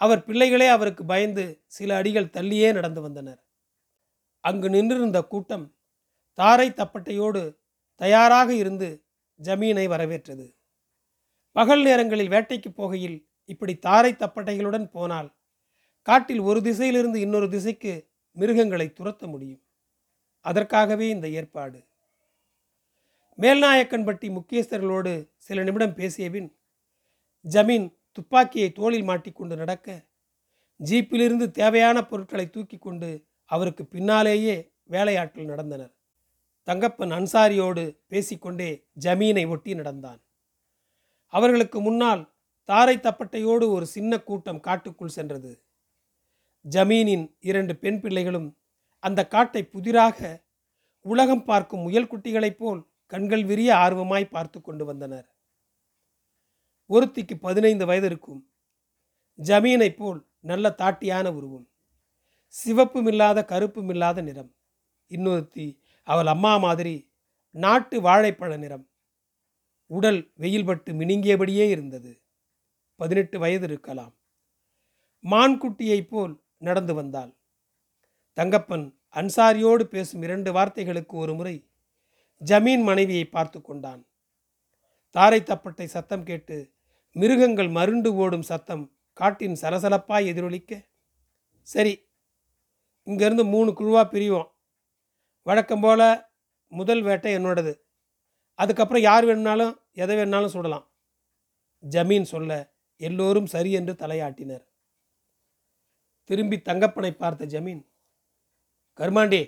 [0.00, 3.40] அவர் பிள்ளைகளே அவருக்கு பயந்து சில அடிகள் தள்ளியே நடந்து வந்தனர்.
[4.40, 5.66] அங்கு நின்றிருந்த கூட்டம்
[6.42, 7.42] தாரை தப்பட்டையோடு
[8.00, 8.88] தயாராக இருந்து
[9.40, 10.46] ஜமீனை வரவேற்றது.
[11.56, 15.28] பகல் நேரங்களில் வேட்டைக்கு போகையில் இப்படி தாரை தப்பட்டைகளுடன் போனால்
[16.08, 17.92] காட்டில் ஒரு திசையிலிருந்து இன்னொரு திசைக்கு
[18.36, 19.62] மிருகங்களை துரத்த முடியும்.
[20.44, 21.78] அதற்காகவே இந்த ஏற்பாடு.
[23.38, 26.48] மேல்நாயக்கன்பட்டி முக்கியஸ்தர்களோடு சில நிமிடம் பேசியபின்
[27.44, 29.88] ஜமீன் துப்பாக்கியை தோளில் மாட்டிக்கொண்டு நடக்க
[30.80, 33.10] ஜீப்பிலிருந்து தேவையான பொருட்களை தூக்கி கொண்டு
[33.50, 35.92] அவருக்கு பின்னாலேயே வேலையாட்கள் நடந்தனர்.
[36.66, 40.22] தங்கப்பன் அன்சாரியோடு பேசிக்கொண்டே ஜமீனை ஒட்டி நடந்தான்.
[41.26, 45.64] அவர்களுக்கு முன்னால் தாரை தப்பட்டையோடு ஒரு சின்ன கூட்டம் காட்டுக்குள் சென்றது.
[46.70, 48.58] ஜமீனின் இரண்டு பெண் பிள்ளைகளும்
[48.98, 50.44] அந்த காட்டை புதிராக
[51.00, 55.34] உலகம் பார்க்கும் முயல் குட்டிகளைப் போல் கண்கள் விரிய ஆர்வமாய் பார்த்து கொண்டு வந்தனர்.
[56.88, 58.52] ஒருத்திக்கு பதினைந்து வயது இருக்கும்.
[59.38, 61.68] ஜமீனைப் போல் நல்ல தாட்டியான உருவம்.
[62.46, 64.54] சிவப்பும் இல்லாத கருப்பும் இல்லாத நிறம்.
[65.08, 66.94] இன்னொருத்தி அவள் அம்மா மாதிரி
[67.50, 68.86] நாட்டு வாழைப்பழ நிறம்.
[69.90, 72.12] உடல் வெயில் பட்டு மினுங்கியபடியே இருந்தது.
[72.96, 74.14] பதினெட்டு வயது இருக்கலாம்.
[75.24, 77.32] மான்குட்டியைப் போல் நடந்து வந்தாள்.
[78.36, 81.56] தங்கப்பன் அன்சாரியோடு பேசும் இரண்டு வார்த்தைகளுக்கு ஒரு முறை
[82.40, 84.06] ஜமீன் மனைவியை பார்த்து கொண்டான்.
[85.10, 86.56] தாரை தப்பட்டை சத்தம் கேட்டு
[87.16, 90.88] மிருகங்கள் மருண்டு ஓடும் சத்தம் காட்டின் சலசலப்பாய் எதிரொலிக்க
[91.62, 92.08] சரி
[93.06, 94.51] இங்கேருந்து மூணு குழுவாக பிரிவோம்.
[95.46, 96.08] வழக்கம் போல்
[96.72, 97.72] முதல் வேட்டை என்னோடது.
[98.58, 100.84] அதுக்கப்புறம் யார் வேணும்னாலும் எதை வேணாலும் சுடலாம்.
[101.84, 102.50] ஜமீன் சொல்ல
[103.00, 104.64] எல்லோரும் சரி என்று தலையாட்டினர்.
[106.30, 107.82] திரும்பி தங்கப்பனை பார்த்த ஜமீன்
[108.98, 109.42] கருமாண்டி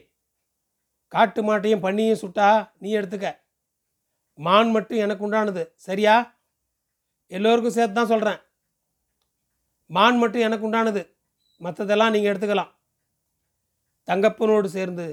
[1.12, 2.48] காட்டு மாட்டையும் பண்ணியும் சுட்டா
[2.82, 3.28] நீ எடுத்துக்க.
[4.38, 6.14] மான் மட்டும் எனக்கு உண்டானது சரியா?
[7.26, 8.40] எல்லோருக்கும் சேர்த்து தான் சொல்கிறேன்
[9.90, 11.02] மான் மட்டும் எனக்கு உண்டானது
[11.60, 12.72] மற்றதெல்லாம் நீங்கள் எடுத்துக்கலாம்.
[14.08, 15.06] தங்கப்பனோடு சேர்ந்து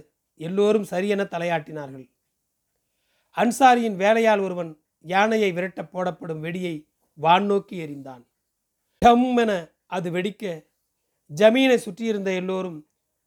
[0.45, 2.05] எல்லோரும் சரியென தலையாட்டினார்கள்.
[3.35, 6.75] அன்சாரியின் வேலையால் ஒருவன் யானையை விரட்ட போடப்படும் வெடியை
[7.13, 8.23] வான் நோக்கி எறிந்தான்.
[8.97, 9.51] டம் என
[9.85, 10.65] அது வெடிக்க
[11.35, 12.79] ஜமீனை சுற்றியிருந்த எல்லோரும்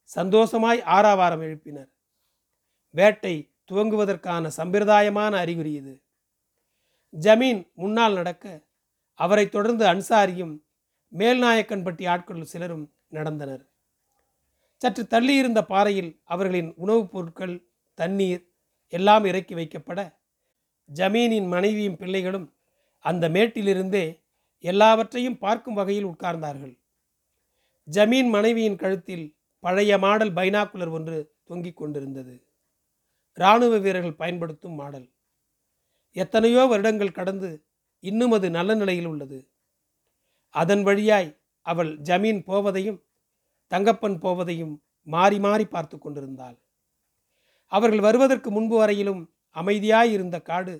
[0.05, 1.91] சந்தோஷமாய் ஆறாவாரம் எழுப்பினர்.
[2.91, 3.35] வேட்டை
[3.73, 5.95] துவங்குவதற்கான சம்பிரதாயமான அறிகுறி இது.
[7.21, 8.67] ஜமீன் முன்னால் நடக்க
[9.19, 10.55] அவரைத் தொடர்ந்து அன்சாரியும்
[11.13, 13.65] மேல்நாயக்கன்பட்டி ஆட்கள் சிலரும் நடந்தனர்.
[14.85, 18.43] சற்று தள்ளியிருந்த பாறையில் அவர்களின் உணவுப் பொருட்கள் தண்ணீர்
[18.89, 20.01] எல்லாம் இறக்கி வைக்கப்பட
[20.95, 22.57] ஜமீனின் மனைவியும் பிள்ளைகளும்
[22.99, 24.23] அந்த மேட்டிலிருந்தே
[24.59, 26.75] எல்லாவற்றையும் பார்க்கும் வகையில் உட்கார்ந்தார்கள்.
[27.89, 32.47] ஜமீன் மனைவியின் கழுத்தில் பழைய மாடல் பைனாக்குலர் ஒன்று தொங்கிக் கொண்டிருந்தது.
[33.35, 35.15] இராணுவ வீரர்கள் பயன்படுத்தும் மாடல்.
[36.17, 37.67] எத்தனையோ வருடங்கள் கடந்து
[38.01, 39.51] இன்னும் அது நல்ல நிலையில் உள்ளது.
[40.55, 43.05] அதன் வழியாய் அவள் ஜமீன் போவதையும்
[43.75, 46.57] தங்கப்பன் போவதையும் மாறி மாறி பார்த்து கொண்டிருந்தாள்.
[47.67, 50.75] அவர்கள் வருவதற்கு முன்பு வரையிலும் அமைதியாயிருந்த காடு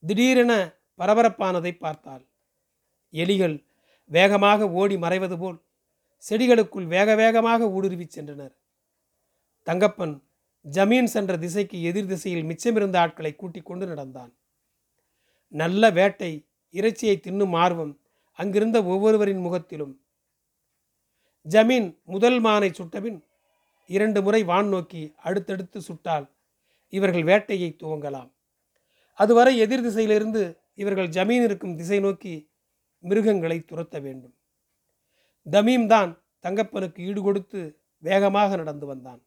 [0.00, 2.24] திடீரென பரபரப்பானதை பார்த்தாள்.
[3.10, 3.66] எலிகள்
[4.04, 5.58] வேகமாக ஓடி மறைவது போல்
[6.30, 8.52] செடிகளுக்குள் வேக வேகமாக ஊடுருவிச் சென்றனர்.
[9.66, 10.14] தங்கப்பன்
[10.74, 14.32] ஜமீன் சென்ற திசைக்கு எதிர் திசையில் மிச்சமிருந்த ஆட்களை கூட்டிக் கொண்டு நடந்தான்.
[15.48, 18.00] நல்ல வேட்டை இறைச்சியை தின்னும் ஆர்வம்
[18.32, 20.01] அங்கிருந்த ஒவ்வொருவரின் முகத்திலும்
[21.48, 23.24] ஜமீன் முதல் மானை சுட்டபின்
[23.86, 26.30] இரண்டு முறை வான் நோக்கி அடுத்தடுத்து சுட்டால்
[26.88, 28.32] இவர்கள் வேட்டையை துவங்கலாம்.
[29.14, 32.50] அதுவரை எதிர் திசையிலிருந்து இவர்கள் ஜமீன் இருக்கும் திசை நோக்கி
[32.98, 34.34] மிருகங்களை துரத்த வேண்டும்.
[35.50, 39.22] தமீம் தான் தங்கப்பனுக்கு ஈடு கொடுத்து வேகமாக நடந்து வந்தான்.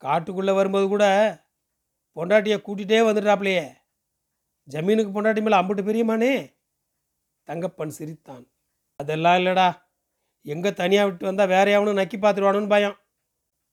[0.00, 1.04] காட்டுக்குள்ளே வரும்போது கூட
[2.16, 3.72] பொண்டாட்டியை கூட்டிகிட்டே வந்துட்டாப்லையே.
[4.70, 6.56] ஜமீனுக்கு பொண்டாட்டி மேலே அம்புட்டு பெரியமானே?
[7.46, 8.50] தங்கப்பன் சிரித்தான்.
[8.96, 9.82] அதெல்லாம் இல்லைடா.
[10.44, 12.96] எங்கே தனியாக விட்டு வந்தால் வேற எவனும் நக்கி பார்த்துருவானுன்னு பயம்.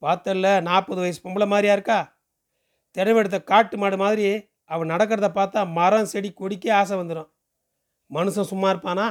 [0.01, 1.99] பார்த்தல்ல நாற்பது வயசு பொம்பளை மாதிரியா இருக்கா?
[2.97, 7.31] திறமெடுத்த காட்டு மாடு மாதிரி அவன் நடக்கிறத பார்த்தா மரம் செடி கொடிக்கே ஆசை வந்துடும்
[8.11, 9.07] மனுஷன் சும்மா இருப்பானா?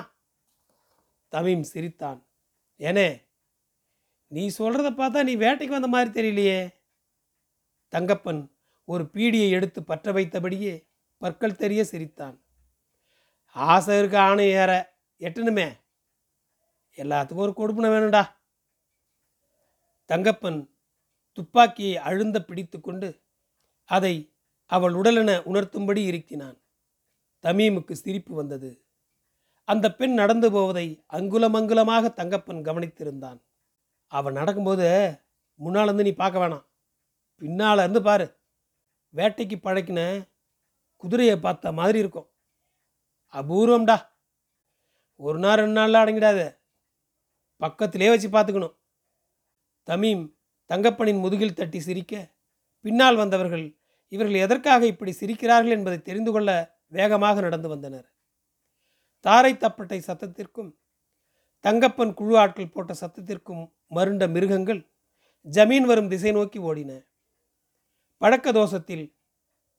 [1.29, 2.27] தமிம் சிரித்தான்.
[2.79, 3.09] ஏனே
[4.27, 6.61] நீ சொல்கிறத பார்த்தா நீ வேட்டைக்கு வந்த மாதிரி தெரியலையே.
[7.93, 8.43] தங்கப்பன்
[8.85, 10.75] ஒரு பீடியை எடுத்து பற்ற வைத்தபடியே
[11.19, 12.37] பற்கள் தெரிய சிரித்தான்.
[13.57, 14.73] ஆசை இருக்க ஆணை ஏற.
[15.21, 15.69] எட்டணுமே.
[17.03, 18.31] எல்லாத்துக்கும் ஒரு கொடுப்பினை வேணும்டா.
[20.09, 20.71] தங்கப்பன்
[21.33, 23.23] துப்பாக்கியை அழுந்த பிடித்து கொண்டு
[23.85, 24.35] அதை
[24.67, 26.63] அவள் உடலென உணர்த்தும்படி இருக்கினான்.
[27.43, 28.85] தமீமுக்கு சிரிப்பு வந்தது.
[29.65, 33.43] அந்த பெண் நடந்து போவதை அங்குலம் அங்குலமாக தங்கப்பன் கவனித்திருந்தான்.
[34.07, 35.19] அவன் நடக்கும்போது
[35.55, 36.67] முன்னால் இருந்து நீ பார்க்க வேணாம்.
[37.37, 38.39] பின்னால் இருந்து பாரு.
[39.15, 40.29] வேட்டைக்கு பழக்கின
[40.97, 42.31] குதிரையை பார்த்த மாதிரி இருக்கும்.
[43.33, 44.09] அபூர்வம்டா.
[45.17, 46.60] ஒரு நாள் ரெண்டு நாளில் அடங்கிடாது.
[47.61, 48.75] பக்கத்திலே வச்சு பார்த்துக்கணும்.
[49.89, 50.25] தமீம்
[50.71, 52.15] தங்கப்பனின் முதுகில் தட்டி சிரிக்க
[52.85, 53.67] பின்னால் வந்தவர்கள்
[54.13, 56.51] இவர்கள் எதற்காக இப்படி சிரிக்கிறார்கள் என்பதை தெரிந்து கொள்ள
[56.87, 58.07] வேகமாக நடந்து வந்தனர்.
[59.25, 60.71] தாரை தப்பட்டை சத்தத்திற்கும்
[61.65, 63.63] தங்கப்பன் குழு ஆட்கள் போட்ட சத்தத்திற்கும்
[63.95, 64.81] மருண்ட மிருகங்கள்
[65.47, 66.93] ஜமீன் வரும் திசை நோக்கி ஓடின.
[68.21, 69.05] பழக்க தோஷத்தில்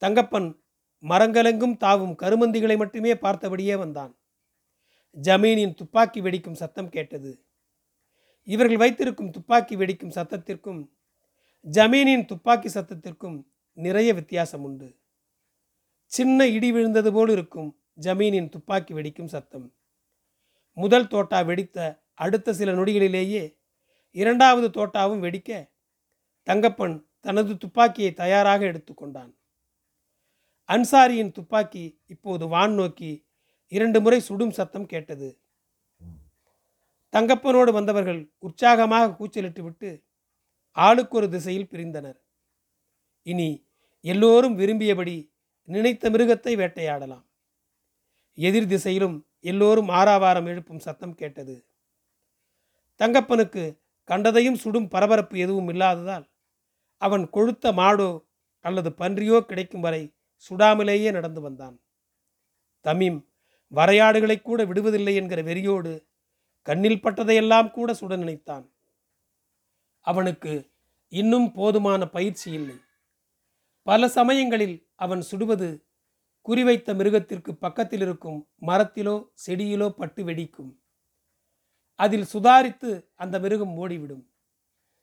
[0.01, 0.49] தங்கப்பன்
[1.03, 4.13] மரங்கலெங்கும் தாவும் கருமந்திகளை மட்டுமே பார்த்தபடியே வந்தான்.
[5.17, 7.31] ஜமீனின் துப்பாக்கி வெடிக்கும் சத்தம் கேட்டது.
[8.43, 10.89] இவர்கள் வைத்திருக்கும் துப்பாக்கி வெடிக்கும் சத்தத்திற்கும்
[11.71, 14.99] ஜமீனின் துப்பாக்கி சத்தத்திற்கும் நிறைய வித்தியாசம் உண்டு.
[16.05, 19.73] சின்ன இடி விழுந்தது போல் இருக்கும் ஜமீனின் துப்பாக்கி வெடிக்கும் சத்தம்.
[20.73, 23.57] முதல் தோட்டா வெடித்த அடுத்த சில நொடிகளிலேயே
[24.11, 25.69] இரண்டாவது தோட்டாவும் வெடிக்க
[26.45, 29.31] தங்கப்பன் தனது துப்பாக்கியை தயாராக எடுத்துக்கொண்டான்
[30.69, 33.27] அன்சாரியின் துப்பாக்கி இப்போது வான் நோக்கி
[33.67, 35.40] இரண்டு முறை சுடும் சத்தம் கேட்டது.
[37.13, 39.89] தங்கப்பனோடு வந்தவர்கள் உற்சாகமாக கூச்சலிட்டு விட்டு
[40.77, 42.19] ஆளுக்கு ஒரு திசையில் பிரிந்தனர்.
[43.27, 43.49] இனி
[44.05, 45.15] எல்லோரும் விரும்பியபடி
[45.69, 47.25] நினைத்த மிருகத்தை வேட்டையாடலாம்.
[48.37, 51.55] எதிர் திசையிலும் எல்லோரும் ஆறாவாரம் எழுப்பும் சத்தம் கேட்டது.
[52.99, 53.63] தங்கப்பனுக்கு
[54.09, 56.25] கண்டதையும் சுடும் பரபரப்பு எதுவும் இல்லாததால்
[57.01, 58.11] அவன் கொழுத்த மாடோ
[58.65, 60.01] அல்லது பன்றியோ கிடைக்கும் வரை
[60.45, 61.75] சுடாமலேயே நடந்து வந்தான்.
[62.85, 63.19] தமீம்
[63.71, 65.91] வரையாடுகளை கூட விடுவதில்லை என்கிற வெறியோடு
[66.61, 68.65] கண்ணில் பட்டதையெல்லாம் கூட சுட நினைத்தான்.
[69.99, 70.71] அவனுக்கு
[71.07, 72.75] இன்னும் போதுமான பயிற்சி இல்லை.
[73.87, 75.69] பல சமயங்களில் அவன் சுடுவது
[76.49, 79.15] குறிவைத்த மிருகத்திற்கு பக்கத்தில் இருக்கும் மரத்திலோ
[79.47, 80.71] செடியிலோ பட்டு வெடிக்கும்.
[81.95, 84.23] அதில் சுதாரித்து அந்த மிருகம் ஓடிவிடும்.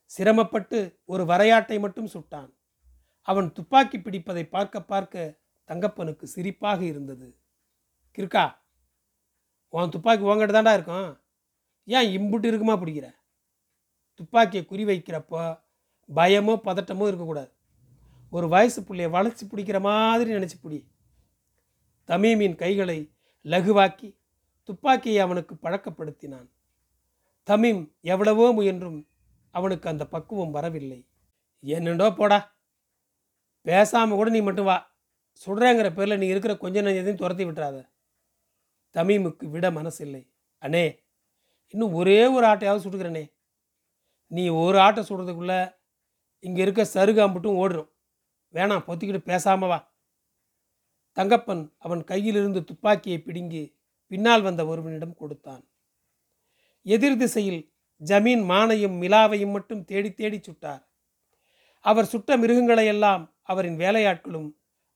[0.04, 2.50] சிரமப்பட்டு ஒரு வரையாட்டை மட்டும் சுட்டான்.
[3.22, 7.28] அவன் துப்பாக்கி பிடிப்பதை பார்க்க பார்க்க தங்கப்பனுக்கு சிரிப்பாக இருந்தது.
[8.18, 8.56] கிருக்கா
[9.68, 11.10] உன் துப்பாக்கி உங்கள்கிட்ட தாண்டா இருக்கும்.
[11.96, 13.06] ஏன் இம்புட்டு இருக்குமா பிடிக்கிற?
[14.14, 15.60] துப்பாக்கியை குறி வைக்கிறப்போ
[16.14, 17.52] பயமோ பதட்டமோ இருக்கக்கூடாது.
[18.30, 20.90] ஒரு வயசு பிள்ளைய வளைச்சி பிடிக்கிற மாதிரி நினச்சி பிடி.
[22.06, 23.12] தமீமின் கைகளை
[23.44, 24.16] லகுவாக்கி
[24.62, 26.48] துப்பாக்கியை அவனுக்கு பழக்கப்படுத்தினான்.
[27.46, 29.08] தமீம் எவ்வளவோ முயன்றும்
[29.50, 31.08] அவனுக்கு அந்த பக்குவம் வரவில்லை.
[31.64, 32.38] என்னண்டோ போடா.
[33.62, 34.96] பேசாமல் கூட நீ மட்டும் வா.
[35.46, 37.78] சுடுறேங்கிற பேரில் நீ இருக்கிற கொஞ்ச நஞ்சத்தையும் துரத்தி விட்டுறாத.
[38.94, 40.22] தமீமுக்கு விட மனசில்லை.
[40.62, 40.84] அண்ணே
[41.68, 43.32] இன்னும் ஒரே ஒரு ஆட்டையாவது சுட்டுக்கிறனே.
[44.26, 45.74] நீ ஒரு ஆட்டை சுடுறதுக்குள்ளே
[46.40, 47.90] இங்கே இருக்க சருகாம்பட்டும் ஓடுறோம்.
[48.52, 49.92] வேணாம் பொத்திக்கிட்டு பேசாம வா.
[51.16, 53.76] தங்கப்பன் அவன் கையிலிருந்து துப்பாக்கியை பிடுங்கி
[54.06, 55.68] பின்னால் வந்த ஒருவனிடம் கொடுத்தான்.
[56.82, 57.72] எதிர் திசையில்
[58.04, 60.82] ஜமீன் மானையும் மிலாவையும் மட்டும் தேடி தேடி சுட்டார்.
[61.80, 64.48] அவர் சுட்ட மிருகங்களையெல்லாம் அவரின் வேலையாட்களும்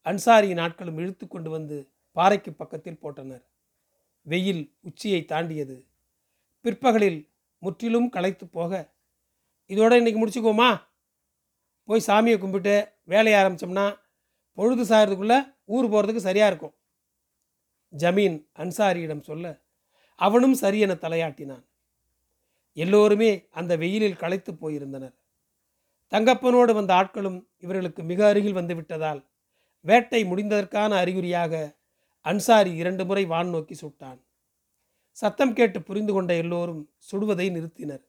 [0.04, 3.44] அன்சாரியின் ஆட்களும் இழுத்து கொண்டு வந்து பாறைக்கு பக்கத்தில் போட்டனர்.
[4.22, 5.91] வெயில் உச்சியை தாண்டியது.
[6.64, 7.20] பிற்பகலில்
[7.58, 8.72] முற்றிலும் களைத்து போக.
[9.68, 10.70] இதோட இன்னைக்கு முடிச்சுக்குவோமா?
[11.84, 13.86] போய் சாமியை கும்பிட்டு வேலையை ஆரம்பித்தோம்னா
[14.52, 16.74] பொழுது சாயறதுக்குள்ளே ஊர் போகிறதுக்கு சரியாக இருக்கும்.
[17.92, 19.60] ஜமீன் அன்சாரியிடம் சொல்ல
[20.16, 21.64] அவனும் சரியென தலையாட்டினான்.
[22.72, 25.14] எல்லோருமே அந்த வெயிலில் களைத்து போயிருந்தனர்.
[26.10, 29.20] தங்கப்பனோடு வந்த ஆட்களும் இவர்களுக்கு மிக அருகில் வந்து விட்டதால்
[29.80, 31.52] வேட்டை முடிந்ததற்கான அறிகுறியாக
[32.20, 34.20] அன்சாரி இரண்டு முறை வான் நோக்கி சுட்டான்.
[35.12, 38.04] சத்தம் கேட்டு புரிந்து கொண்ட எல்லோரும் சுடுவதை நிறுத்தினர்.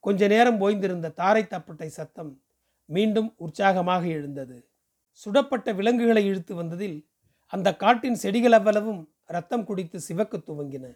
[0.00, 2.42] கொஞ்ச நேரம் ஓய்ந்திருந்த தாரை தப்பட்டை சத்தம்
[2.86, 4.68] மீண்டும் உற்சாகமாக எழுந்தது.
[5.12, 7.08] சுடப்பட்ட விலங்குகளை இழுத்து வந்ததில்
[7.46, 10.86] அந்த காட்டின் செடிகள் அவ்வளவும் ரத்தம் குடித்து சிவக்க துவங்கின.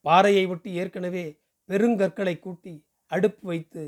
[0.00, 3.82] பாறையை ஒட்டி ஏற்கனவே பெருங்கற்களை கூட்டி அடுப்பு வைத்து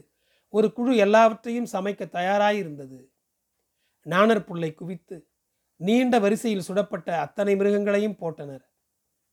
[0.49, 3.11] ஒரு குழு எல்லாவற்றையும் சமைக்க தயாராயிருந்தது.
[4.03, 5.27] நாணர் புல்லை குவித்து
[5.77, 8.65] நீண்ட வரிசையில் சுடப்பட்ட அத்தனை மிருகங்களையும் போட்டனர்.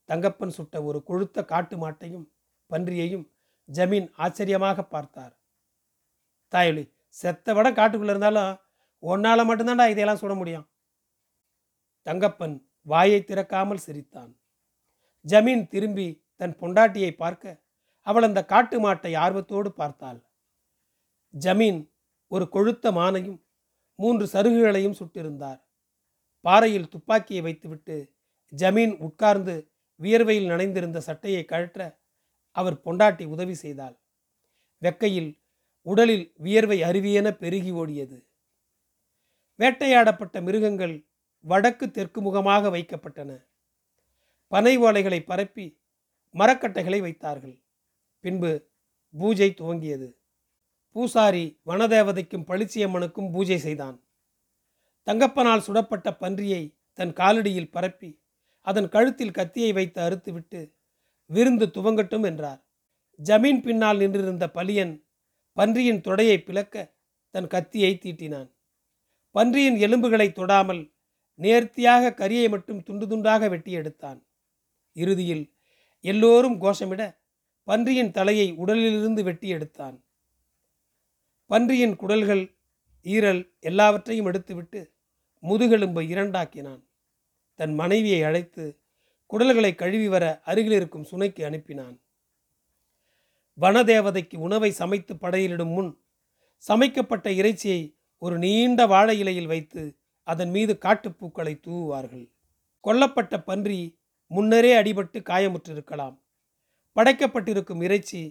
[0.10, 2.26] தங்கப்பன் சுட்ட ஒரு கொழுத்த காட்டு மாட்டையும்
[2.70, 3.26] பன்றியையும்
[3.70, 5.34] ஜமீன் ஆச்சரியமாக பார்த்தார்.
[6.54, 6.84] தாயொலி
[7.16, 8.60] செத்த விட காட்டுக்குள்ளே இருந்தாலும்
[9.04, 10.68] ஒன்னால மட்டும்தான்டா இதையெல்லாம் சுட முடியும்.
[12.08, 12.56] தங்கப்பன்
[12.88, 14.32] வாயை திறக்காமல் சிரித்தான்.
[15.26, 17.62] ஜமீன் திரும்பி தன் பொண்டாட்டியை பார்க்க
[18.08, 20.20] அவள் அந்த காட்டு மாட்டை ஆர்வத்தோடு பார்த்தாள்.
[21.34, 21.80] ஜமீன்
[22.32, 23.40] ஒரு கொழுத்த மானையும்
[24.00, 25.60] மூன்று சருகுகளையும் சுட்டிருந்தார்.
[26.46, 27.98] பாறையில் துப்பாக்கியை வைத்துவிட்டு
[28.54, 29.56] ஜமீன் உட்கார்ந்து
[30.02, 32.00] வியர்வையில் நனைந்திருந்த சட்டையை கழற்ற
[32.52, 34.00] அவர் பொண்டாட்டி உதவி செய்தாள்.
[34.82, 35.42] வெக்கையில்
[35.82, 38.26] உடலில் வியர்வை அருவியென பெருகி ஓடியது.
[39.60, 41.08] வேட்டையாடப்பட்ட மிருகங்கள்
[41.40, 43.46] வடக்கு தெற்கு முகமாக வைக்கப்பட்டன.
[44.48, 45.82] பனை ஓலைகளை பரப்பி
[46.36, 47.64] மரக்கட்டைகளை வைத்தார்கள்.
[48.20, 48.70] பின்பு
[49.12, 50.16] பூஜை துவங்கியது.
[50.92, 54.02] பூசாரி வனதேவதைக்கும் பளிச்சியம்மனுக்கும் பூஜை செய்தான்.
[55.06, 58.26] தங்கப்பனால் சுடப்பட்ட பன்றியை தன் காலடியில் பரப்பி
[58.62, 60.74] அதன் கழுத்தில் கத்தியை வைத்து அறுத்துவிட்டு
[61.26, 62.66] விருந்து துவங்கட்டும் என்றார்.
[63.24, 65.06] ஜமீன் பின்னால் நின்றிருந்த பலியன்
[65.54, 66.96] பன்றியின் தொடையை பிளக்க
[67.30, 68.56] தன் கத்தியை தீட்டினான்.
[69.32, 70.96] பன்றியின் எலும்புகளை தொடாமல்
[71.36, 74.28] நேர்த்தியாக கரியை மட்டும் துண்டு துண்டாக வெட்டி எடுத்தான்.
[74.94, 75.56] இறுதியில்
[76.00, 77.20] எல்லோரும் கோஷமிட
[77.64, 80.04] பன்றியின் தலையை உடலிலிருந்து வெட்டி எடுத்தான்.
[81.46, 82.60] பன்றியின் குடல்கள்
[83.04, 84.94] ஈரல் எல்லாவற்றையும் எடுத்துவிட்டு
[85.44, 86.87] முதுகெலும்பை இரண்டாக்கினான்.
[87.60, 88.66] தன் மனைவியை அழைத்து
[89.30, 91.96] குடல்களை கழுவி வர அருகில் இருக்கும் சுனைக்கு அனுப்பினான்.
[93.60, 95.92] வனதேவதைக்கு உணவை சமைத்து படையிலிடும் முன்
[96.64, 97.82] சமைக்கப்பட்ட இறைச்சியை
[98.22, 99.84] ஒரு நீண்ட வாழை இலையில் வைத்து
[100.28, 102.26] அதன் மீது காட்டுப்பூக்களை தூவுவார்கள்.
[102.84, 103.80] கொல்லப்பட்ட பன்றி
[104.32, 106.16] முன்னரே அடிபட்டு காயமுற்றிருக்கலாம்.
[106.96, 108.22] படைக்கப்பட்டிருக்கும் இறைச்சி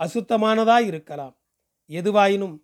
[0.00, 1.34] அசுத்தமானதாய் இருக்கலாம்
[1.90, 2.54] எதுவாயினும்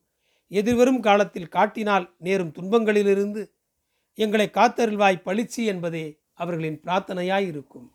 [0.50, 3.42] எதிர்வரும் காலத்தில் காட்டினால் நேரும் துன்பங்களிலிருந்து
[4.18, 7.88] எங்களை காத்தருள்வாய் பளிச்சி என்பதே அவர்களின் பிரார்த்தனையாய் இருக்கும்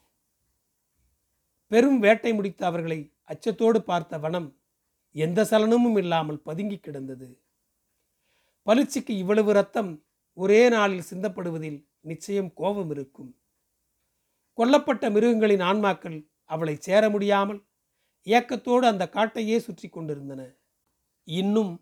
[1.71, 4.49] பெரும் வேட்டை முடித்த அவர்களை அச்சத்தோடு பார்த்த வனம்
[5.15, 7.27] எந்த சலனமும் இல்லாமல் பதுங்கி கிடந்தது.
[8.67, 9.91] பளிச்சிக்கு இவ்வளவு ரத்தம்
[10.38, 13.32] ஒரே நாளில் சிந்தப்படுவதில் நிச்சயம் கோபம் இருக்கும்.
[14.58, 17.62] கொல்லப்பட்ட மிருகங்களின் ஆன்மாக்கள் அவளை சேர முடியாமல்
[18.27, 20.41] ஏக்கத்தோடு அந்த காட்டையே சுற்றி கொண்டிருந்தன.
[21.27, 21.73] இன்னும்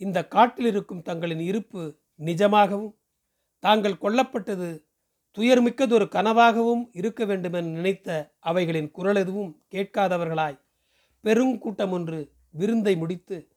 [0.00, 1.82] இந்த காட்டில் இருக்கும் தங்களின் இருப்பு
[2.20, 2.94] நிஜமாகவும்
[3.58, 4.84] தாங்கள் கொல்லப்பட்டது
[5.38, 10.60] துயர்மிக்கதொரு கனவாகவும் இருக்க வேண்டுமென நினைத்த அவைகளின் குரல் எதுவும் கேட்காதவர்களாய்.
[11.24, 13.48] பெருங்கூட்டம் ஒன்று விருந்தை முடித்து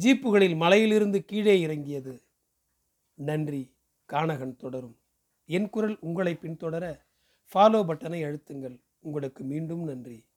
[0.00, 2.22] ஜீப்புகளில் மலையிலிருந்து கீழே இறங்கியது.
[3.14, 3.76] நன்றி.
[4.12, 4.98] கானகன் தொடரும்.
[5.46, 7.00] என் குரல் உங்களை பின்தொடர
[7.54, 8.80] ஃபாலோ பட்டனை அழுத்துங்கள்.
[8.98, 10.27] உங்களுக்கு மீண்டும் நன்றி.